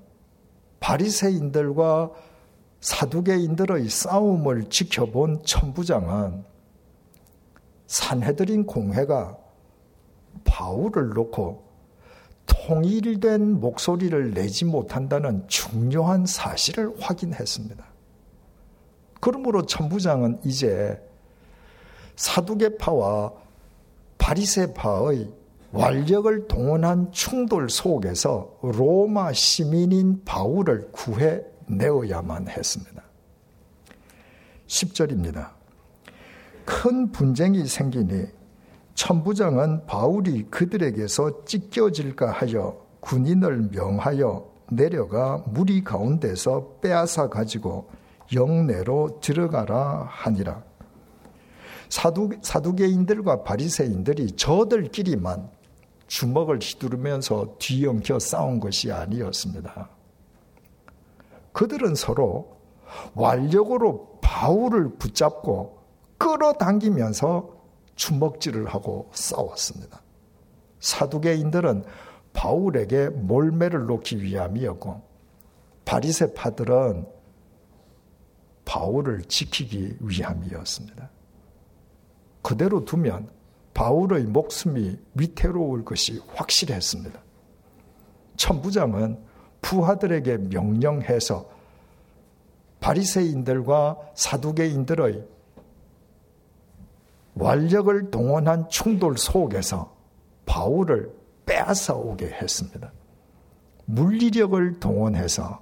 바리새인들과 0.81 2.11
사두개인들의 2.81 3.89
싸움을 3.89 4.69
지켜본 4.71 5.45
천부장은 5.45 6.56
산해드린 7.87 8.67
공회가 8.67 9.37
바울을 10.45 11.11
놓고 11.11 11.65
통일된 12.47 13.61
목소리를 13.61 14.33
내지 14.35 14.65
못한다는 14.65 15.45
중요한 15.49 16.27
사실을 16.27 16.95
확인했습니다. 17.01 17.85
그러므로 19.21 19.67
천부장은 19.67 20.41
이제 20.45 21.01
사두개파와 22.17 23.33
바리세파의 24.19 25.31
완력을 25.73 26.49
동원한 26.49 27.13
충돌 27.13 27.69
속에서 27.69 28.57
로마 28.63 29.33
시민인 29.33 30.25
바울을 30.25 30.91
구해 30.93 31.43
내어야만 31.67 32.49
했습니다. 32.49 33.03
10절입니다. 34.67 35.56
큰 36.67 37.13
분쟁이 37.13 37.65
생기니 37.65 38.27
천부장은 38.95 39.87
바울이 39.87 40.43
그들에게서 40.51 41.45
찢겨질까 41.45 42.31
하여 42.33 42.85
군인을 43.01 43.71
명하여 43.71 44.51
내려가 44.73 45.43
무리 45.47 45.85
가운데서 45.85 46.79
빼앗아 46.83 47.29
가지고 47.29 47.89
영내로 48.35 49.21
들어가라 49.21 50.09
하니라. 50.11 50.65
사두, 51.89 52.31
사두개인들과 52.43 53.45
바리새인들이 53.45 54.33
저들끼리만 54.33 55.49
주먹을 56.09 56.59
휘두르면서 56.61 57.55
뒤엉켜 57.61 58.19
싸운 58.19 58.59
것이 58.59 58.91
아니었습니다. 58.91 59.89
그들은 61.53 61.95
서로 61.95 62.57
완력으로 63.15 64.19
바울을 64.21 64.97
붙잡고 64.99 65.76
끌어당기면서 66.19 67.57
주먹질을 67.95 68.67
하고 68.67 69.11
싸웠습니다. 69.13 70.03
사두개인들은 70.81 71.85
바울에게 72.33 73.09
몰매를 73.09 73.87
놓기 73.87 74.23
위함이었고 74.23 75.03
바리새파들은 75.85 77.07
바울을 78.65 79.23
지키기 79.23 79.97
위함이었습니다. 80.01 81.11
그대로 82.43 82.85
두면 82.85 83.31
바울의 83.73 84.25
목숨이 84.25 84.99
위태로울 85.15 85.85
것이 85.85 86.21
확실했습니다. 86.35 87.21
천부장은 88.37 89.19
부하들에게 89.63 90.39
명령해서 90.39 91.49
바리새인들과 92.81 93.99
사두개인들의 94.15 95.36
완력을 97.37 98.11
동원한 98.11 98.69
충돌 98.69 99.17
속에서 99.17 99.95
바울을 100.47 101.11
빼앗아 101.45 101.95
오게 101.95 102.27
했습니다. 102.27 102.93
물리력을 103.85 104.81
동원해서 104.81 105.61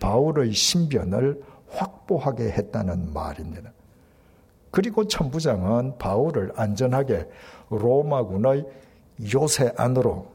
바울의 0.00 0.52
신변을 0.52 1.42
확보하게 1.70 2.50
했다는 2.50 3.12
말입니다. 3.12 3.72
그리고 4.70 5.06
천부장은 5.06 5.98
바울을 5.98 6.52
안전하게 6.56 7.28
로마군의 7.70 8.66
요새 9.32 9.72
안으로 9.76 10.26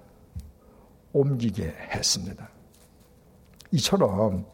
옮기게 1.11 1.75
했습니다. 1.91 2.49
이처럼 3.71 4.45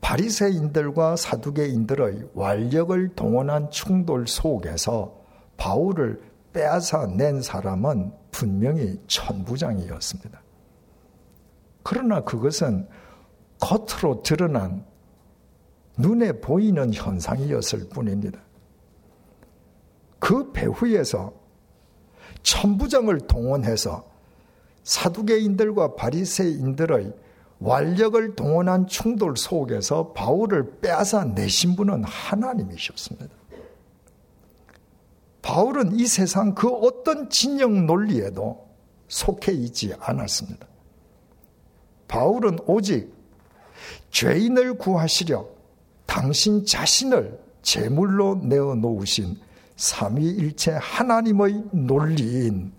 바리새인들과 0.00 1.16
사두개인들의 1.16 2.30
완력을 2.34 3.08
동원한 3.14 3.70
충돌 3.70 4.26
속에서 4.26 5.21
바울을 5.56 6.22
빼앗아 6.52 7.06
낸 7.16 7.40
사람은 7.40 8.12
분명히 8.30 9.00
천부장이었습니다. 9.06 10.42
그러나 11.82 12.20
그것은 12.20 12.88
겉으로 13.60 14.22
드러난 14.22 14.84
눈에 15.96 16.32
보이는 16.40 16.92
현상이었을 16.92 17.88
뿐입니다. 17.90 18.40
그 20.18 20.52
배후에서 20.52 21.32
천부장을 22.42 23.26
동원해서 23.26 24.04
사두개인들과 24.84 25.94
바리새인들의 25.94 27.12
완력을 27.60 28.34
동원한 28.34 28.88
충돌 28.88 29.36
속에서 29.36 30.12
바울을 30.12 30.80
빼앗아 30.80 31.24
내신 31.24 31.76
분은 31.76 32.02
하나님이셨습니다. 32.04 33.41
바울은 35.42 35.98
이 35.98 36.06
세상 36.06 36.54
그 36.54 36.68
어떤 36.68 37.28
진영 37.28 37.86
논리에도 37.86 38.68
속해 39.08 39.52
있지 39.52 39.92
않았습니다. 39.98 40.66
바울은 42.08 42.58
오직 42.66 43.12
죄인을 44.10 44.74
구하시려 44.78 45.46
당신 46.06 46.64
자신을 46.64 47.40
제물로 47.62 48.36
내어 48.36 48.74
놓으신 48.74 49.38
삼위일체 49.76 50.72
하나님의 50.72 51.64
논리인 51.72 52.72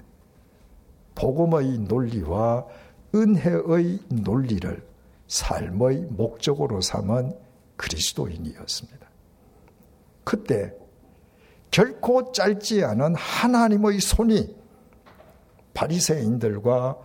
복음의 1.16 1.80
논리와 1.80 2.66
은혜의 3.14 4.00
논리를 4.10 4.88
삶의 5.28 6.08
목적으로 6.12 6.82
삼은 6.82 7.34
그리스도인이었습니다. 7.76 9.08
그때 10.24 10.74
결코 11.74 12.32
짧지 12.32 12.84
않은 12.84 13.16
하나님의 13.16 14.00
손이 14.00 14.56
바리새인들과 15.74 17.00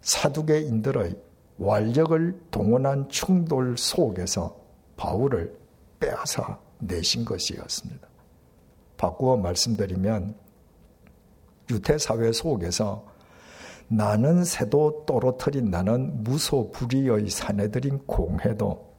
사두개인들의 0.00 1.16
완력을 1.58 2.40
동원한 2.50 3.08
충돌 3.08 3.78
속에서 3.78 4.60
바울을 4.96 5.56
빼앗아 6.00 6.58
내신 6.80 7.24
것이었습니다. 7.24 8.08
바꾸어 8.96 9.36
말씀드리면 9.36 10.34
유태 11.70 11.98
사회 11.98 12.32
속에서 12.32 13.06
나는 13.86 14.42
새도 14.42 15.04
떨어뜨린다는 15.06 16.24
무소불위의 16.24 17.30
사내들인 17.30 17.98
공회도 18.06 18.92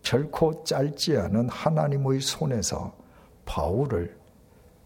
결코 0.00 0.64
짧지 0.64 1.18
않은 1.18 1.50
하나님의 1.50 2.22
손에서 2.22 3.03
바울을 3.44 4.16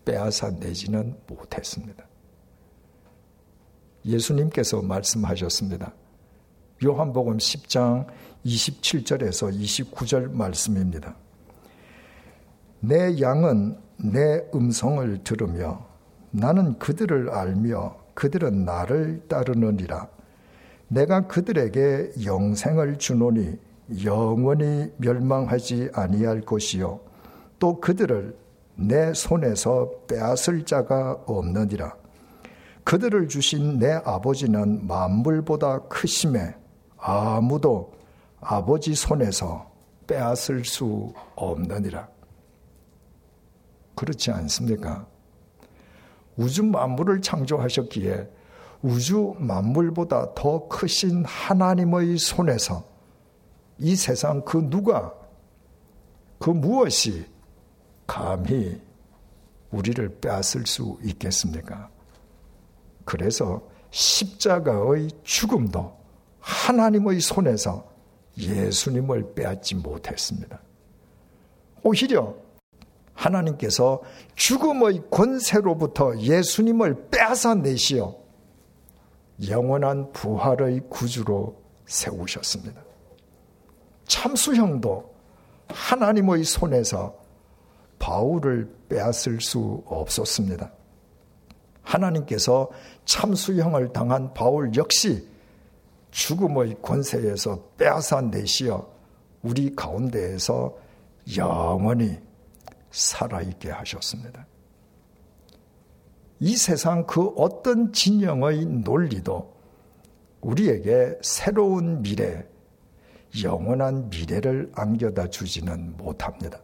빼앗아 0.05 0.51
내지는 0.59 1.17
못했습니다. 1.27 2.05
예수님께서 4.05 4.83
말씀하셨습니다. 4.83 5.93
요한복음 6.85 7.37
10장 7.39 8.07
27절에서 8.47 9.53
29절 9.53 10.31
말씀입니다. 10.33 11.17
내 12.81 13.21
양은 13.21 13.79
내 13.99 14.45
음성을 14.55 15.25
들으며 15.25 15.85
나는 16.31 16.79
그들을 16.79 17.31
알며 17.31 17.97
그들은 18.15 18.65
나를 18.65 19.27
따르느니라. 19.29 20.09
내가 20.89 21.27
그들에게 21.27 22.13
영생을 22.25 22.99
주노니 22.99 23.59
영원히 24.05 24.93
멸망하지 24.99 25.91
아니할 25.93 26.43
것이요 26.43 27.01
또 27.59 27.81
그들을 27.81 28.37
내 28.81 29.13
손에서 29.13 29.91
빼앗을 30.07 30.65
자가 30.65 31.25
없느니라. 31.27 31.97
그들을 32.85 33.27
주신 33.27 33.81
내 33.81 33.93
아버지는 34.05 34.87
만물보다 34.87 35.81
크심에 35.89 36.55
아무도 36.97 37.93
아버지 38.41 38.95
손에서 38.95 39.69
빼앗을 40.07 40.65
수 40.65 41.13
없느니라. 41.35 42.09
그렇지 43.97 44.31
않습니까? 44.31 45.07
우주 46.37 46.63
만물을 46.63 47.21
창조하셨기에 47.21 48.31
우주 48.83 49.35
만물보다 49.39 50.35
더 50.35 50.69
크신 50.69 51.25
하나님의 51.25 52.17
손에서 52.17 52.85
이 53.79 53.97
세상 53.97 54.41
그 54.45 54.59
누가 54.71 55.13
그 56.39 56.51
무엇이 56.51 57.27
감히 58.09 58.81
우리를 59.71 60.19
빼앗을 60.21 60.67
수 60.67 60.99
있겠습니까? 61.05 61.91
그래서 63.05 63.63
십자가의 63.91 65.11
죽음도 65.23 65.97
하나님의 66.41 67.21
손에서 67.21 67.87
예수님을 68.37 69.35
빼앗지 69.35 69.77
못했습니다. 69.77 70.61
오히려 71.83 72.35
하나님께서 73.13 74.01
죽음의 74.35 75.11
권세로부터 75.11 76.19
예수님을 76.19 77.09
빼앗아 77.11 77.57
내시어 77.57 78.17
영원한 79.49 80.13
부활의 80.13 80.83
구주로 80.89 81.61
세우셨습니다. 81.87 82.81
참수형도 84.07 85.15
하나님의 85.69 86.45
손에서 86.45 87.28
바울을 87.99 88.73
빼앗을 88.89 89.41
수 89.41 89.83
없었습니다. 89.87 90.73
하나님께서 91.83 92.71
참수형을 93.05 93.93
당한 93.93 94.33
바울 94.35 94.75
역시 94.77 95.27
죽음의 96.11 96.77
권세에서 96.83 97.71
빼앗아 97.77 98.23
내시어 98.23 98.89
우리 99.43 99.75
가운데에서 99.75 100.77
영원히 101.37 102.19
살아있게 102.91 103.71
하셨습니다. 103.71 104.47
이 106.41 106.57
세상 106.57 107.07
그 107.07 107.29
어떤 107.37 107.93
진영의 107.93 108.65
논리도 108.67 109.59
우리에게 110.41 111.19
새로운 111.21 112.03
미래, 112.03 112.47
영원한 113.43 114.09
미래를 114.09 114.71
안겨다 114.75 115.29
주지는 115.29 115.97
못합니다. 115.97 116.61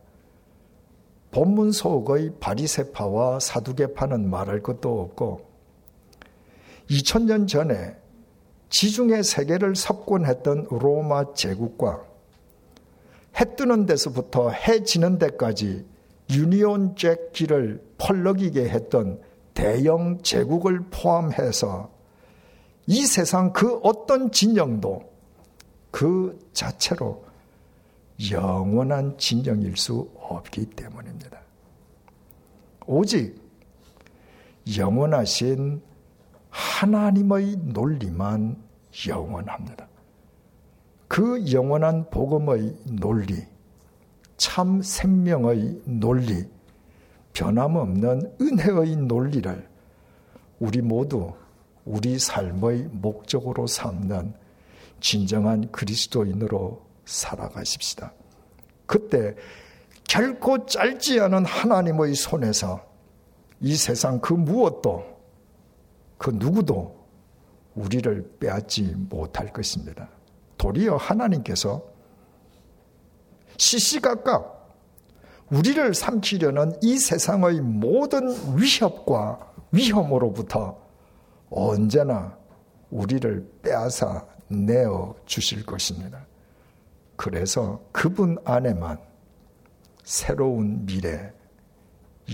본문 1.35 1.73
속의 1.73 2.35
바리세파와 2.39 3.41
사두개파는 3.41 4.31
말할 4.31 4.63
것도 4.63 5.01
없고 5.01 5.41
2000년 6.89 7.49
전에 7.49 7.97
지중해 8.69 9.25
세계를 9.25 9.75
석권했던 9.75 10.69
로마 10.71 11.35
제국과 11.35 12.05
해 13.41 13.57
뜨는 13.57 13.87
데서부터 13.87 14.51
해 14.51 14.85
지는 14.85 15.19
데까지 15.19 15.85
유니온 16.31 16.95
잭 16.95 17.33
길을 17.33 17.85
펄럭이게 17.99 18.69
했던 18.69 19.21
대영 19.55 20.23
제국을 20.23 20.85
포함해서 20.89 21.91
이 22.87 23.05
세상 23.07 23.53
그 23.53 23.81
어떤 23.83 24.31
진영도 24.31 25.03
그 25.91 26.39
자체로 26.53 27.25
영원한 28.31 29.17
진영일 29.19 29.77
수 29.77 30.11
없기 30.17 30.67
때문입니다. 30.67 31.41
오직 32.87 33.43
영원하신 34.77 35.83
하나님의 36.51 37.57
논리만 37.57 38.57
영원합니다. 39.09 39.89
그 41.09 41.53
영원한 41.53 42.09
복음의 42.11 42.77
논리, 42.85 43.47
참 44.37 44.81
생명의 44.81 45.81
논리, 45.85 46.45
변함없는 47.33 48.37
은혜의 48.41 48.97
논리를 48.97 49.69
우리 50.61 50.81
모두 50.81 51.33
우리 51.85 52.19
삶의 52.19 52.89
목적으로 52.93 53.67
삼는 53.67 54.35
진정한 55.01 55.71
그리스도인으로 55.71 56.81
살아가십시다. 57.05 58.13
그때 58.87 59.35
결코 60.05 60.67
짧지 60.67 61.21
않은 61.21 61.45
하나님의 61.45 62.15
손에서 62.15 62.85
이 63.61 63.75
세상 63.77 64.21
그 64.21 64.33
무엇도 64.33 65.05
그 66.19 66.31
누구도 66.31 67.05
우리를 67.75 68.37
빼앗지 68.39 68.95
못할 69.11 69.53
것입니다. 69.53 70.09
도리어 70.59 70.97
하나님께서 70.97 71.83
시시각각 73.57 74.55
우리를 75.51 75.95
삼키려는 75.95 76.79
이 76.83 76.99
세상의 76.99 77.61
모든 77.61 78.29
위협과 78.57 79.53
위험으로부터 79.73 80.81
언제나 81.51 82.37
우리를 82.91 83.47
빼앗아 83.63 84.27
내어 84.49 85.15
주실 85.27 85.65
것입니다. 85.67 86.27
그래서 87.17 87.81
그분 87.93 88.37
안에만 88.45 88.99
새로운 90.03 90.85
미래, 90.85 91.33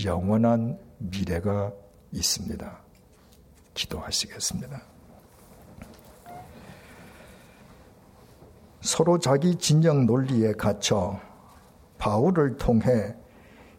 영원한 0.03 0.77
미래가 0.97 1.71
있습니다. 2.11 2.79
기도하시겠습니다. 3.73 4.81
서로 8.81 9.19
자기 9.19 9.55
진영 9.55 10.05
논리에 10.05 10.53
갇혀 10.53 11.19
바울을 11.97 12.57
통해 12.57 13.15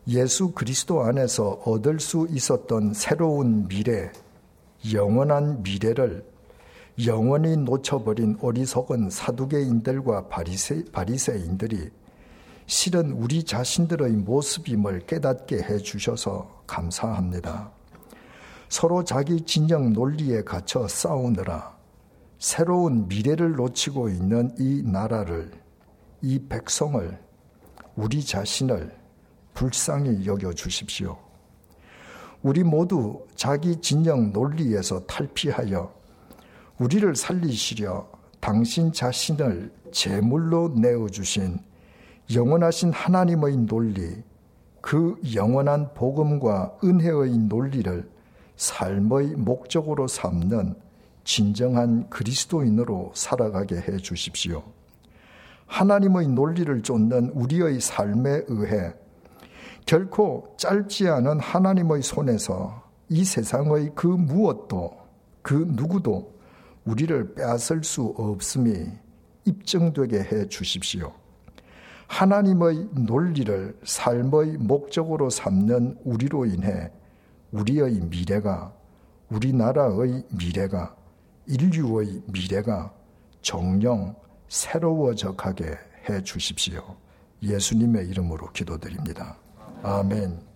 예수 0.08 0.52
그리스도 0.52 1.02
안에서 1.02 1.60
얻을 1.64 2.00
수 2.00 2.26
있었던 2.30 2.94
새로운 2.94 3.68
미래, 3.68 4.10
영원한 4.92 5.62
미래를 5.62 6.31
영원히 7.06 7.56
놓쳐버린 7.56 8.36
어리석은 8.40 9.10
사두개인들과 9.10 10.28
바리세, 10.28 10.84
바리새인들이 10.92 11.90
실은 12.66 13.12
우리 13.12 13.42
자신들의 13.42 14.12
모습임을 14.12 15.06
깨닫게 15.06 15.62
해 15.62 15.78
주셔서 15.78 16.62
감사합니다. 16.66 17.72
서로 18.68 19.04
자기 19.04 19.40
진영 19.40 19.92
논리에 19.92 20.42
갇혀 20.42 20.86
싸우느라 20.86 21.76
새로운 22.38 23.08
미래를 23.08 23.52
놓치고 23.52 24.08
있는 24.08 24.54
이 24.58 24.82
나라를, 24.84 25.50
이 26.20 26.38
백성을 26.48 27.18
우리 27.96 28.24
자신을 28.24 28.94
불쌍히 29.54 30.26
여겨 30.26 30.52
주십시오. 30.52 31.18
우리 32.42 32.64
모두 32.64 33.24
자기 33.34 33.80
진영 33.80 34.32
논리에서 34.32 35.00
탈피하여 35.06 36.01
우리를 36.78 37.14
살리시려 37.14 38.08
당신 38.40 38.92
자신을 38.92 39.72
제물로 39.92 40.72
내어주신 40.76 41.58
영원하신 42.34 42.92
하나님의 42.92 43.56
논리, 43.58 44.22
그 44.80 45.20
영원한 45.34 45.92
복음과 45.94 46.78
은혜의 46.82 47.38
논리를 47.38 48.10
삶의 48.56 49.34
목적으로 49.36 50.08
삼는 50.08 50.74
진정한 51.24 52.08
그리스도인으로 52.10 53.12
살아가게 53.14 53.76
해 53.76 53.96
주십시오. 53.98 54.62
하나님의 55.66 56.28
논리를 56.28 56.82
쫓는 56.82 57.30
우리의 57.34 57.80
삶에 57.80 58.42
의해 58.48 58.92
결코 59.86 60.54
짧지 60.58 61.08
않은 61.08 61.40
하나님의 61.40 62.02
손에서 62.02 62.82
이 63.08 63.24
세상의 63.24 63.92
그 63.94 64.06
무엇도 64.06 64.92
그 65.42 65.66
누구도 65.68 66.32
우리를 66.84 67.34
빼앗을 67.34 67.84
수 67.84 68.14
없음이 68.16 68.86
입증되게 69.44 70.18
해 70.20 70.48
주십시오. 70.48 71.12
하나님의 72.06 72.88
논리를 72.92 73.78
삶의 73.84 74.58
목적으로 74.58 75.30
삼는 75.30 75.98
우리로 76.04 76.44
인해 76.46 76.90
우리의 77.52 78.00
미래가 78.00 78.72
우리나라의 79.30 80.24
미래가 80.30 80.94
인류의 81.46 82.22
미래가 82.26 82.92
정령 83.40 84.14
새로워져 84.48 85.34
가게 85.34 85.64
해 86.08 86.22
주십시오. 86.22 86.96
예수님의 87.42 88.08
이름으로 88.08 88.52
기도드립니다. 88.52 89.36
아멘. 89.82 90.51